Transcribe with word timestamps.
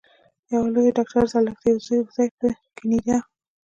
او 0.49 0.53
يوه 0.61 0.69
لورډاکټره 0.73 1.29
زرلښته 1.31 1.67
يوسفزۍ 1.71 2.27
پۀ 2.37 2.47
کنېډا 2.77 3.17